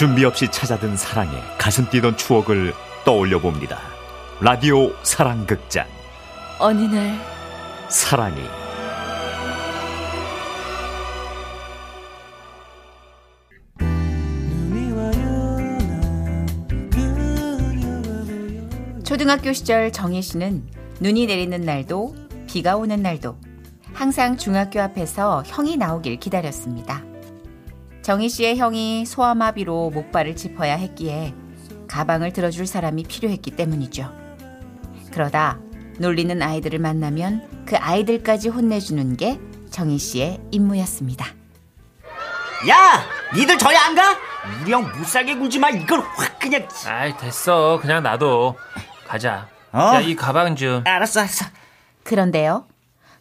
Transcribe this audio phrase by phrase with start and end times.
[0.00, 2.72] 준비 없이 찾아든 사랑에 가슴 뛰던 추억을
[3.04, 3.80] 떠올려 봅니다.
[4.40, 5.86] 라디오 사랑극장.
[6.58, 7.20] 어느 날
[7.90, 8.40] 사랑이
[19.04, 20.66] 초등학교 시절 정희 씨는
[21.00, 23.36] 눈이 내리는 날도 비가 오는 날도
[23.92, 27.02] 항상 중학교 앞에서 형이 나오길 기다렸습니다.
[28.02, 31.34] 정희 씨의 형이 소아마비로 목발을 짚어야 했기에
[31.88, 34.10] 가방을 들어줄 사람이 필요했기 때문이죠.
[35.12, 35.58] 그러다
[35.98, 39.38] 놀리는 아이들을 만나면 그 아이들까지 혼내주는 게
[39.70, 41.26] 정희 씨의 임무였습니다.
[42.68, 44.16] 야, 니들 저리 안 가?
[44.62, 45.70] 우리 형 못살게 굴지 마.
[45.70, 46.66] 이걸 확 그냥.
[46.86, 48.54] 아이 됐어 그냥 놔둬
[49.06, 49.92] 가자 어?
[49.94, 51.46] 야 이 가방 좀 알았어, 알았어.
[52.04, 52.66] 그런데요,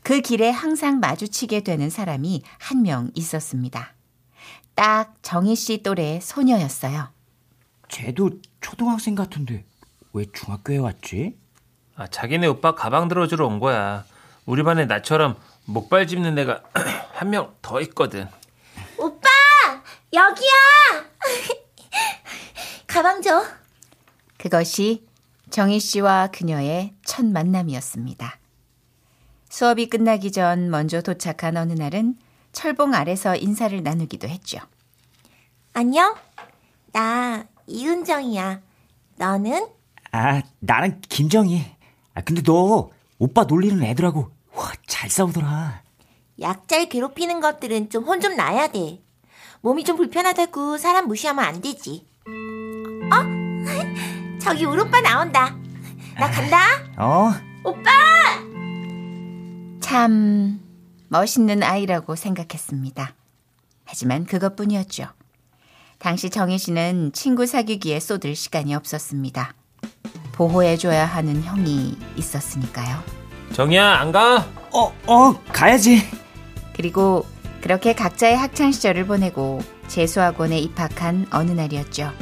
[0.04, 3.94] 그 길에 항상 마주치게 되는 사람이 한 명 있었습니다.
[4.80, 7.10] 딱 정희 씨 또래의 소녀였어요.
[7.90, 8.30] 쟤도
[8.62, 9.66] 초등학생 같은데
[10.14, 11.38] 왜 중학교에 왔지?
[11.98, 14.06] 아, 자기네 오빠 가방 들어주러 온 거야
[14.46, 15.36] 우리 반에 나처럼
[15.66, 16.64] 목발 짚는 애가
[17.12, 18.26] 한 명 더 있거든
[18.98, 19.28] 오빠!
[20.14, 21.06] 여기야!
[22.88, 23.44] 가방 줘.
[24.38, 25.06] 그것이
[25.50, 28.40] 정희 씨와 그녀의 첫 만남이었습니다.
[29.50, 32.16] 수업이 끝나기 전 먼저 도착한 어느 날은
[32.52, 34.60] 철봉 아래서 인사를 나누기도 했죠.
[35.74, 36.16] 안녕?
[36.92, 38.62] 나 이은정이야.
[39.18, 39.68] 너는?
[40.12, 41.64] 아, 나는 김정희.
[42.16, 45.84] 아, 근데 너 오빠 놀리는 애들하고 와, 잘 싸우더라.
[46.42, 49.02] 약잘 괴롭히는 것들은 좀혼좀 나야 돼.
[49.62, 52.08] 몸이 좀 불편하다고 사람 무시하면 안 되지.
[53.12, 54.40] 어?
[54.42, 55.56] 저기 우리 오빠 나온다.
[56.18, 56.58] 나 간다.
[56.98, 57.32] 어?
[57.64, 57.90] 오빠!
[59.82, 60.60] 참
[61.10, 63.14] 멋있는 아이라고 생각했습니다.
[63.86, 65.08] 하지만 그것뿐이었죠.
[65.98, 69.54] 당시 정희 씨는 친구 사귀기에 쏟을 시간이 없었습니다.
[70.34, 73.04] 보호해줘야 하는 형이 있었으니까요.
[73.54, 74.48] 정이야 안 가?
[74.72, 76.02] 어, 어, 가야지.
[76.74, 77.26] 그리고
[77.62, 82.14] 그렇게 각자의 학창 시절을 보내고 재수학원에 입학한 어느 날이었죠.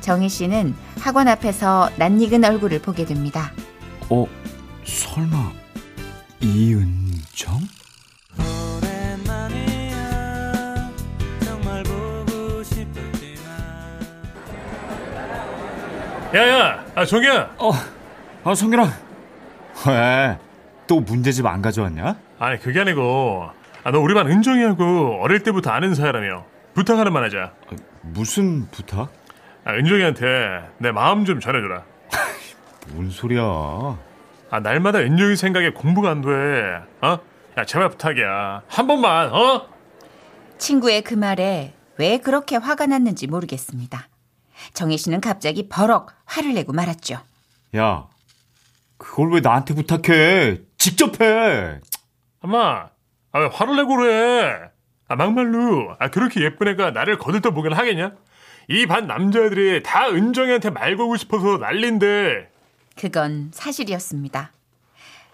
[0.00, 3.52] 정희 씨는 학원 앞에서 낯익은 얼굴을 보게 됩니다.
[4.10, 4.26] 어
[4.84, 5.52] 설마
[6.40, 7.60] 이은정?
[16.34, 17.56] 야야, 아 정이야.
[17.58, 17.72] 어,
[18.44, 18.90] 아 성규랑
[19.86, 20.38] 왜?
[20.86, 22.16] 또 문제집 안 가져왔냐?
[22.38, 23.50] 아니 그게 아니고,
[23.84, 26.44] 아, 너 우리 반 은정이하고 어릴 때부터 아는 사이라며.
[26.74, 27.52] 부탁 하나만 하자.
[27.70, 29.12] 아, 무슨 부탁?
[29.64, 31.82] 아, 은정이한테 내 마음 좀 전해줘라.
[32.88, 33.42] 뭔 소리야?
[33.42, 36.28] 아 날마다 은정이 생각에 공부가 안 돼.
[37.06, 37.18] 어?
[37.58, 38.62] 야 제발 부탁이야.
[38.66, 39.32] 한 번만.
[39.32, 39.66] 어?
[40.58, 44.08] 친구의 그 말에 왜 그렇게 화가 났는지 모르겠습니다.
[44.74, 47.18] 정희 씨는 갑자기 버럭 화를 내고 말았죠.
[47.76, 48.06] 야,
[48.98, 50.58] 그걸 왜 나한테 부탁해?
[50.78, 51.80] 직접 해.
[52.40, 52.88] 엄마,
[53.32, 54.70] 아, 왜 화를 내고 그래?
[55.08, 58.12] 아, 막말로, 아, 그렇게 예쁜 애가 나를 거들떠 보긴 하겠냐?
[58.68, 62.50] 이 반 남자애들이 다 은정이한테 말 걸고 싶어서 난린데.
[62.96, 64.52] 그건 사실이었습니다.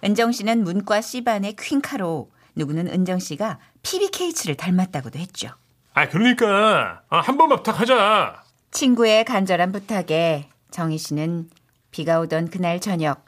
[0.05, 5.51] 은정 씨는 문과 C반의 퀸카로 누구는 은정 씨가 PBK츠를 닮았다고도 했죠.
[5.95, 8.43] 아, 그러니까, 아, 한 번만 부탁하자.
[8.71, 11.51] 친구의 간절한 부탁에 정희 씨는
[11.91, 13.25] 비가 오던 그날 저녁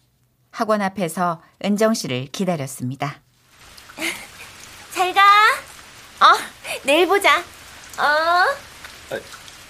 [0.50, 3.20] 학원 앞에서 은정 씨를 기다렸습니다.
[4.92, 5.20] 잘 가.
[6.20, 6.36] 어,
[6.84, 7.38] 내일 보자.
[7.38, 9.14] 어,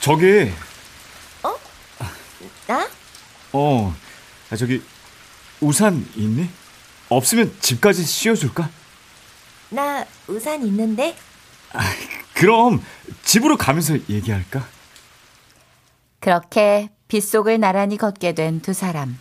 [0.00, 0.50] 저기,
[2.66, 2.88] 나?
[3.52, 3.94] 어,
[4.50, 4.82] 아, 저기
[5.60, 6.48] 우산 있니?
[7.08, 8.70] 없으면 집까지 씌워줄까?
[9.70, 11.16] 나 우산 있는데?
[12.34, 12.84] 그럼
[13.24, 14.66] 집으로 가면서 얘기할까?
[16.20, 19.18] 그렇게 빗속을 나란히 걷게 된 두 사람.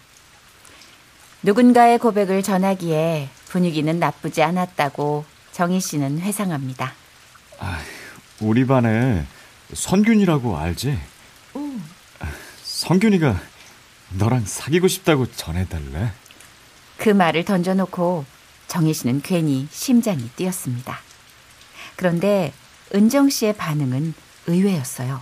[1.42, 5.24] 누군가의 고백을 전하기에 분위기는 나쁘지 않았다고
[5.54, 6.94] 정희 씨는 회상합니다.
[8.42, 9.26] 우리 반에
[9.74, 11.00] 선균이라고 알지?
[11.56, 11.84] 응.
[12.64, 13.40] 성균이가
[14.12, 16.12] 너랑 사귀고 싶다고 전해달래.
[16.98, 18.26] 그 말을 던져놓고
[18.68, 21.00] 정희 씨는 괜히 심장이 뛰었습니다.
[21.96, 22.54] 그런데
[22.94, 24.14] 은정 씨의 반응은
[24.48, 25.22] 의외였어요.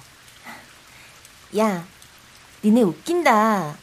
[1.57, 1.85] 야,
[2.63, 3.75] 니네 웃긴다.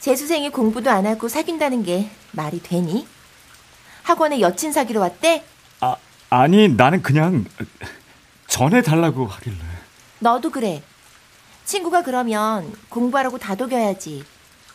[0.00, 3.06] 재수생이 공부도 안 하고 사귄다는 게 말이 되니?
[4.02, 5.44] 학원에 여친 사귀러 왔대?
[5.80, 5.96] 아,
[6.30, 7.44] 아니 나는 그냥
[8.46, 9.56] 전해달라고 하길래.
[10.20, 10.82] 너도 그래.
[11.64, 14.24] 친구가 그러면 공부하라고 다독여야지.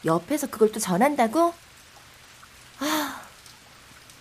[0.03, 1.53] 옆에서 그걸 또 전한다고?
[2.79, 3.21] 아,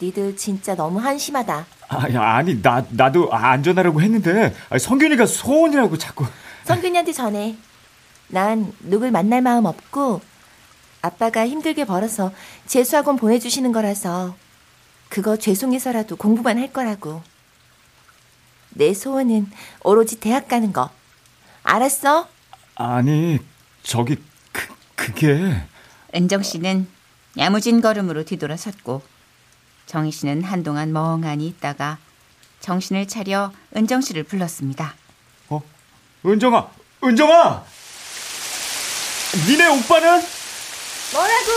[0.01, 1.67] 니들 진짜 너무 한심하다.
[1.89, 6.25] 아, 야, 아니 나 나도 안 전하려고 했는데 아니, 성균이가 소원이라고 자꾸.
[6.65, 7.57] 성균이한테 전해.
[8.31, 10.21] 난 누굴 만날 마음 없고
[11.03, 12.33] 아빠가 힘들게 벌어서
[12.67, 14.37] 재수학원 보내주시는 거라서
[15.09, 17.23] 그거 죄송해서라도 공부만 할 거라고.
[18.71, 19.51] 내 소원은
[19.83, 20.91] 오로지 대학 가는 거.
[21.65, 22.29] 알았어?
[22.77, 23.39] 아니,
[23.83, 24.17] 저기,
[24.53, 25.63] 그, 그게.
[26.15, 26.87] 은정 씨는
[27.37, 29.03] 야무진 걸음으로 뒤돌아섰고
[29.87, 31.99] 정희 씨는 한동안 멍하니 있다가
[32.61, 34.95] 정신을 차려 은정 씨를 불렀습니다.
[35.49, 35.61] 어?
[36.25, 36.71] 은정아!
[37.03, 37.65] 은정아!
[39.47, 40.27] 니네 오빠는?
[41.13, 41.51] 뭐라고?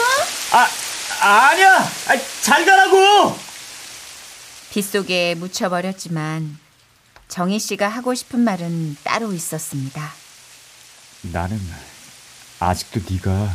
[0.51, 1.79] 아, 아니야!
[1.79, 3.37] 아, 잘 가라고!
[4.71, 6.59] 빗속에 묻혀버렸지만
[7.27, 10.13] 정희 씨가 하고 싶은 말은 따로 있었습니다.
[11.21, 11.59] 나는
[12.59, 13.49] 아직도 네가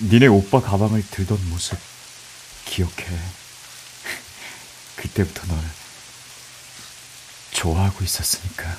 [0.00, 1.78] 니네 오빠 가방을 들던 모습
[2.64, 3.06] 기억해.
[4.96, 5.58] 그때부터 널
[7.52, 8.76] 좋아하고 있었으니까.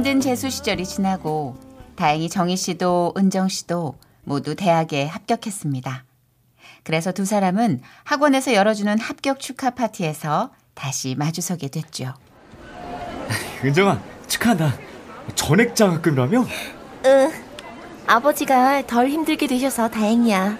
[0.00, 1.58] 힘든 재수 시절이 지나고
[1.94, 6.04] 다행히 정희 씨도 은정 씨도 모두 대학에 합격했습니다.
[6.84, 12.14] 그래서 두 사람은 학원에서 열어주는 합격 축하 파티에서 다시 마주서게 됐죠.
[13.62, 14.78] 은정아, 축하한다.
[15.34, 16.46] 전액 장학금이라며?
[17.04, 17.32] 응.
[18.06, 20.56] 아버지가 덜 힘들게 되셔서 다행이야.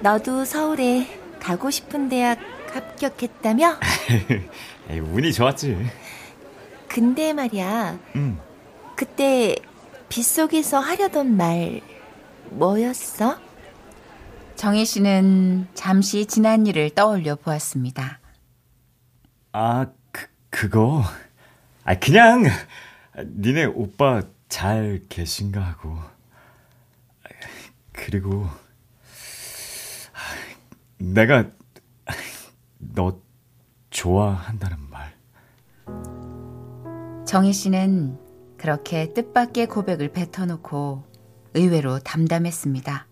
[0.00, 1.06] 너도 서울에
[1.38, 2.40] 가고 싶은 대학
[2.72, 3.76] 합격했다며?
[4.90, 6.03] 운이 좋았지.
[6.94, 7.98] 근데 말이야.
[8.14, 8.38] 응.
[8.94, 9.56] 그때
[10.08, 11.80] 빗속에서 하려던 말
[12.50, 13.36] 뭐였어?
[14.54, 18.20] 정희 씨는 잠시 지난 일을 떠올려 보았습니다.
[19.50, 21.02] 아, 그, 그거.
[21.82, 22.44] 아, 그냥,
[23.18, 25.98] 니네 오빠 잘 계신가 하고.
[27.90, 28.48] 그리고,
[30.98, 31.50] 내가,
[32.78, 33.20] 너
[33.90, 35.13] 좋아한다는 말.
[37.34, 38.16] 정희 씨는
[38.58, 41.02] 그렇게 뜻밖의 고백을 뱉어놓고
[41.54, 43.08] 의외로 담담했습니다.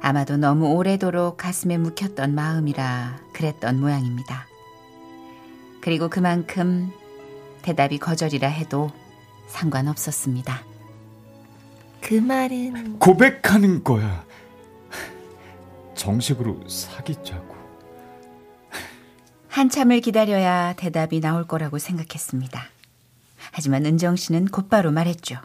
[0.00, 4.46] 아마도 너무 오래도록 가슴에 묵혔던 마음이라 그랬던 모양입니다.
[5.80, 6.92] 그리고 그만큼
[7.62, 8.92] 대답이 거절이라 해도
[9.48, 10.62] 상관없었습니다.
[12.00, 14.24] 그 말은 고백하는 거야.
[15.96, 17.56] 정식으로 사귀자고.
[19.48, 22.62] 한참을 기다려야 대답이 나올 거라고 생각했습니다.
[23.52, 25.36] 하지만 은정 씨는 곧바로 말했죠.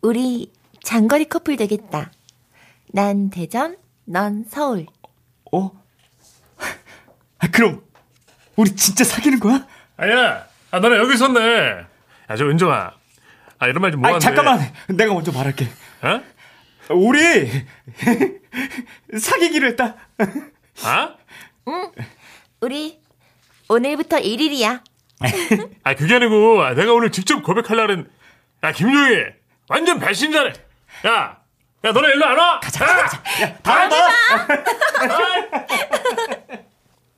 [0.00, 0.52] 우리
[0.82, 2.10] 장거리 커플 되겠다.
[2.92, 4.86] 난 대전, 넌 서울.
[5.52, 5.72] 어?
[7.38, 7.82] 아, 그럼,
[8.56, 9.66] 우리 진짜 사귀는 거야?
[9.96, 11.40] 아야, 아, 너는 여기 있었네.
[12.30, 12.92] 야, 저 은정아.
[13.58, 14.24] 아, 이런 말좀 아, 뭐하는데.
[14.24, 14.72] 잠깐만.
[14.96, 15.66] 내가 먼저 말할게.
[16.02, 16.22] 어?
[16.94, 17.20] 우리
[19.18, 19.96] 사귀기로 했다.
[20.84, 21.16] 아?
[22.60, 23.00] 우리
[23.68, 24.82] 오늘부터 1일이야.
[25.82, 28.10] 아, 그게 아니고, 아, 내가 오늘 직접 고백하려고 는
[28.62, 29.24] 야, 김용희.
[29.68, 30.52] 완전 배신자네.
[31.06, 31.38] 야,
[31.84, 32.60] 야, 너네 일로 안 와?
[32.60, 33.56] 가자, 가자, 가자.
[33.58, 33.96] 다음봐.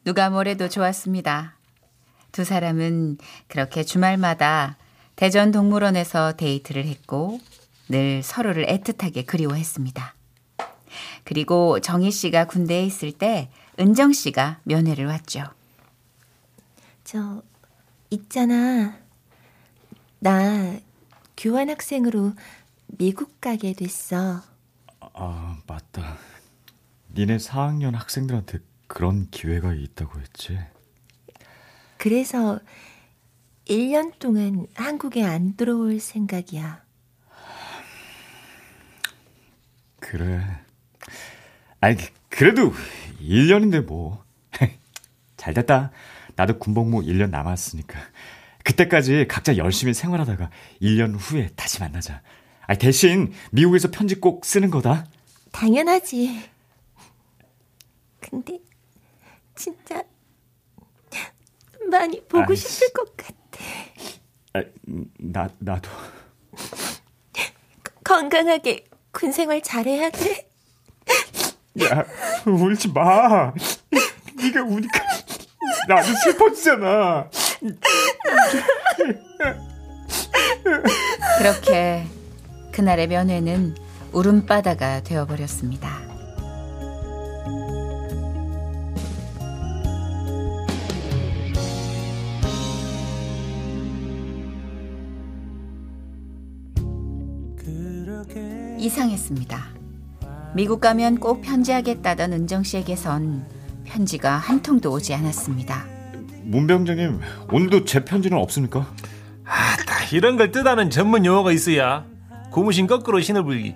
[0.05, 1.57] 누가 뭐래도 좋았습니다.
[2.33, 3.19] 두 사람은
[3.49, 4.77] 그렇게 주말마다
[5.17, 7.41] 대전 동물원에서 데이트를 했고
[7.89, 10.15] 늘 서로를 애틋하게 그리워했습니다.
[11.25, 15.45] 그리고 정희 씨가 군대에 있을 때 은정 씨가 면회를 왔죠.
[17.05, 17.43] 저
[18.11, 18.99] 있잖아.
[20.19, 20.79] 나
[21.37, 22.33] 교환학생으로
[22.87, 24.43] 미국 가게 됐어.
[25.01, 26.19] 아, 맞다.
[27.15, 30.59] 니네 4학년 학생들한테 그런 기회가 있다고 했지.
[31.97, 32.61] 그래서
[33.67, 36.83] 1년 동안 한국에 안 들어올 생각이야.
[40.01, 40.45] 그래.
[41.81, 41.97] 아니,
[42.29, 42.73] 그래도
[43.21, 44.25] 1년인데 뭐.
[45.37, 45.93] 잘 됐다.
[46.41, 47.99] 나도 군복무 1년 남았으니까.
[48.65, 50.49] 그때까지 각자 열심히 생활하다가
[50.81, 52.23] 1년 후에 다시 만나자.
[52.63, 55.07] 아니, 대신 미국에서 편지 꼭 쓰는 거다.
[55.53, 56.49] 당연하지.
[58.21, 58.59] 근데
[59.55, 60.03] 진짜
[61.91, 62.69] 많이 보고 아이씨.
[62.71, 63.65] 싶을 것 같아.
[64.55, 64.63] 아,
[65.19, 65.91] 나, 나도.
[68.03, 70.49] 건강하게 군 생활 잘해야 돼.
[71.83, 72.07] 야,
[72.47, 73.53] 울지 마.
[74.43, 75.10] 네가 우니까
[75.89, 77.31] 나도 슬퍼지잖아.
[81.39, 82.05] 그렇게
[82.73, 83.77] 그날의 면회는
[84.13, 86.11] 울음바다가 되어버렸습니다.
[98.79, 99.59] 이상했습니다.
[100.55, 103.60] 미국 가면 꼭 편지하겠다던 은정 씨에게선
[103.95, 105.85] 편지가 한 통도 오지 않았습니다.
[106.45, 107.21] 문병장님,
[107.53, 108.87] 오늘도 제 편지는 없습니까?
[109.45, 109.77] 아,
[110.13, 112.05] 이런 걸 뜻하는 전문 용어가 있어야.
[112.53, 113.75] 고무신 거꾸로 신을 불기.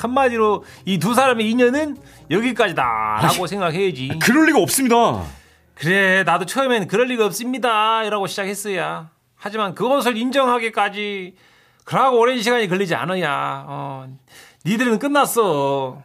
[0.00, 1.98] 한마디로 이 두 사람의 인연은
[2.30, 4.18] 여기까지다라고 생각해야지.
[4.22, 5.22] 그럴 리가 없습니다.
[5.74, 8.02] 그래, 나도 처음엔 그럴 리가 없습니다.
[8.04, 9.10] 이라고 시작했어야.
[9.36, 11.34] 하지만 그것을 인정하기까지
[11.84, 13.64] 그러고 오랜 시간이 걸리지 않아야.
[13.66, 14.08] 어,
[14.64, 16.02] 니들은 끝났어.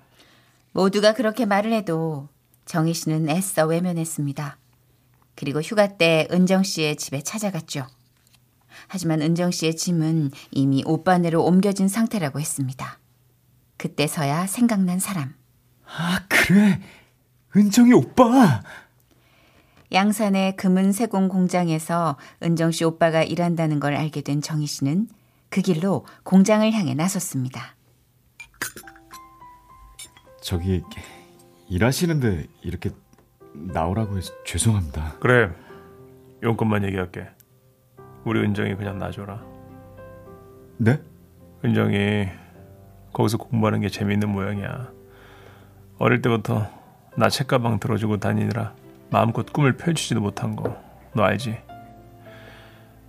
[0.73, 2.27] 모두가 그렇게 말을 해도
[2.65, 4.57] 정희 씨는 애써 외면했습니다.
[5.35, 7.87] 그리고 휴가 때 은정 씨의 집에 찾아갔죠.
[8.87, 12.99] 하지만 은정 씨의 짐은 이미 오빠네로 옮겨진 상태라고 했습니다.
[13.77, 15.35] 그때서야 생각난 사람.
[15.85, 16.81] 아, 그래.
[17.55, 18.61] 은정이 오빠.
[19.91, 25.07] 양산의 금은 세공 공장에서 은정 씨 오빠가 일한다는 걸 알게 된 정희 씨는
[25.49, 27.75] 그 길로 공장을 향해 나섰습니다.
[30.41, 30.83] 저기
[31.67, 32.91] 일하시는데 이렇게
[33.53, 35.15] 나오라고 해서 죄송합니다.
[35.19, 35.51] 그래.
[36.43, 37.27] 용건만 얘기할게.
[38.23, 39.41] 우리 은정이 그냥 놔줘라.
[40.77, 40.99] 네?
[41.63, 42.27] 은정이
[43.13, 44.91] 거기서 공부하는 게 재밌는 모양이야.
[45.97, 46.67] 어릴 때부터
[47.17, 48.75] 나 책가방 들어주고 다니느라
[49.09, 51.57] 마음껏 꿈을 펼치지도 못한 거 너 알지?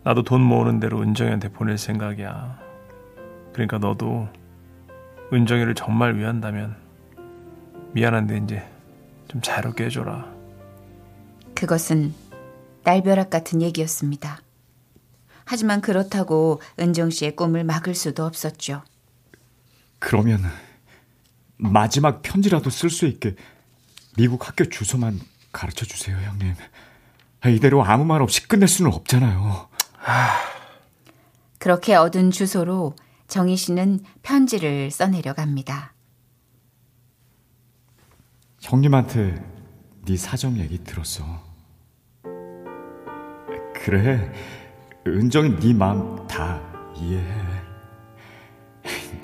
[0.04, 2.60] 나도 돈 모으는 대로 은정이한테 보낼 생각이야.
[3.52, 4.28] 그러니까 너도
[5.32, 6.76] 은정이를 정말 위한다면
[7.92, 8.62] 미안한데 이제
[9.28, 10.26] 좀 자유롭게 해줘라.
[11.54, 12.14] 그것은
[12.84, 14.40] 날벼락 같은 얘기였습니다.
[15.44, 18.82] 하지만 그렇다고 은정 씨의 꿈을 막을 수도 없었죠.
[19.98, 20.42] 그러면
[21.56, 23.34] 마지막 편지라도 쓸 수 있게
[24.16, 25.20] 미국 학교 주소만
[25.52, 26.54] 가르쳐 주세요, 형님.
[27.46, 29.68] 이대로 아무 말 없이 끝낼 수는 없잖아요.
[31.58, 32.94] 그렇게 얻은 주소로
[33.28, 35.92] 정희 씨는 편지를 써내려 갑니다.
[38.66, 39.32] 형님한테
[40.06, 41.22] 네 사정 얘기 들었어.
[43.74, 44.32] 그래,
[45.06, 46.60] 은정이 네 마음 다
[46.96, 47.46] 이해해.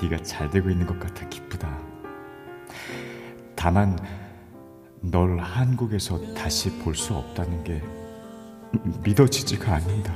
[0.00, 1.76] 네가 잘 되고 있는 것 같아 기쁘다.
[3.56, 3.98] 다만
[5.00, 7.82] 널 한국에서 다시 볼 수 없다는 게
[9.02, 10.14] 믿어지지가 않는다.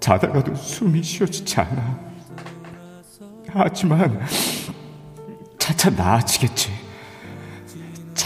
[0.00, 1.98] 자다가도 숨이 쉬어지지 않아.
[3.48, 4.20] 하지만
[5.58, 6.81] 차차 나아지겠지.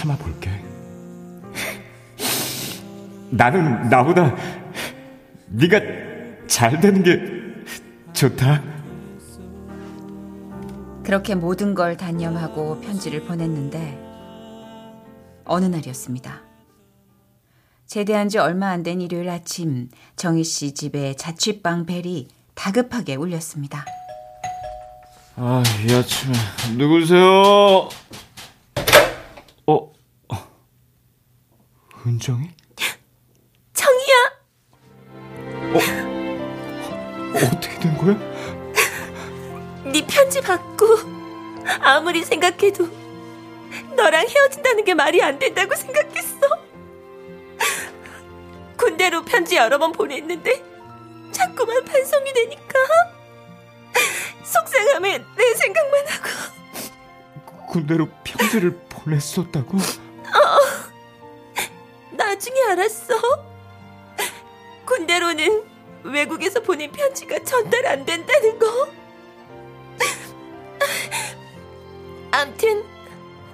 [0.06, 0.50] 참아볼게.
[3.30, 4.34] 나는 나보다
[5.48, 5.80] 네가
[6.46, 7.20] 잘 되는 게
[8.12, 8.62] 좋다.
[11.02, 13.98] 그렇게 모든 걸 단념하고 편지를 보냈는데
[15.44, 16.42] 어느 날이었습니다.
[17.86, 23.84] 제대한 지 얼마 안 된 일요일 아침 정희 씨 집에 자취방 벨이 다급하게 울렸습니다.
[25.36, 26.32] 아, 이 아침에
[26.76, 27.88] 누구세요?
[29.68, 29.92] 어,
[32.06, 32.48] 은정이?
[33.74, 34.14] 정이야.
[37.34, 38.14] 어떻게 된 거야?
[39.90, 40.86] 네 편지 받고
[41.80, 42.88] 아무리 생각해도
[43.96, 46.36] 너랑 헤어진다는 게 말이 안 된다고 생각했어.
[48.76, 50.62] 군대로 편지 여러 번 보냈는데
[51.32, 52.78] 자꾸만 반송이 되니까
[54.44, 59.76] 속상함에 내 생각만 하고 군대로 편지를 보냈었다고?
[62.36, 63.14] 나중에 알았어.
[64.84, 65.64] 군대로는
[66.02, 68.88] 외국에서 보낸 편지가 전달 안 된다는 거.
[72.30, 72.84] 암튼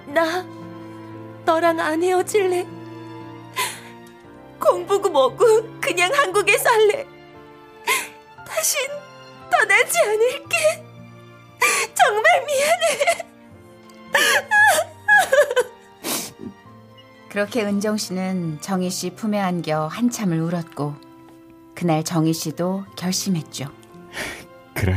[0.07, 0.45] 나
[1.45, 2.67] 너랑 안 헤어질래.
[4.59, 7.07] 공부고 뭐고 그냥 한국에 살래.
[8.45, 8.81] 다신
[9.49, 10.85] 떠나지 않을게.
[11.93, 13.23] 정말 미안해.
[17.33, 20.93] 그렇게 은정 씨는 정희 씨 품에 안겨 한참을 울었고
[21.73, 23.71] 그날 정희 씨도 결심했죠.
[24.75, 24.93] 그래.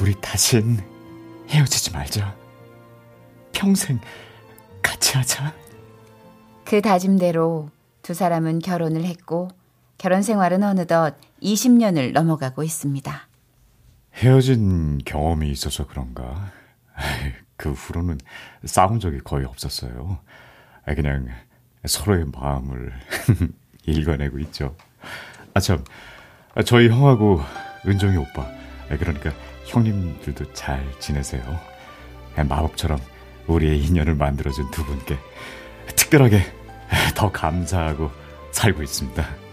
[0.00, 0.78] 우리 다신
[1.50, 2.34] 헤어지지 말자.
[3.52, 4.00] 평생
[4.80, 5.52] 같이 하자.
[6.64, 7.68] 그 다짐대로
[8.00, 9.48] 두 사람은 결혼을 했고
[9.98, 13.28] 결혼 생활은 어느덧 20년을 넘어가고 있습니다.
[14.14, 16.50] 헤어진 경험이 있어서 그런가?
[17.58, 18.18] 그 후로는
[18.64, 20.20] 싸운 적이 거의 없었어요.
[20.94, 21.28] 그냥
[21.86, 22.92] 서로의 마음을
[23.86, 24.76] 읽어내고 있죠.
[25.54, 25.84] 아, 참.
[26.64, 27.40] 저희 형하고
[27.86, 28.46] 은정이 오빠.
[28.88, 29.30] 그러니까
[29.66, 31.42] 형님들도 잘 지내세요.
[32.36, 32.98] 마법처럼
[33.46, 35.18] 우리의 인연을 만들어준 두 분께
[35.96, 36.42] 특별하게
[37.14, 38.10] 더 감사하고
[38.52, 39.47] 살고 있습니다.